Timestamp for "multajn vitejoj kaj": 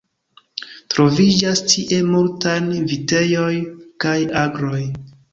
2.07-4.15